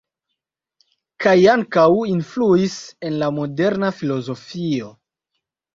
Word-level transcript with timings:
Kaj 1.25 1.33
ankaŭ 1.53 1.85
influis 2.15 2.81
en 3.11 3.21
la 3.25 3.33
moderna 3.39 3.95
filozofio. 4.01 4.95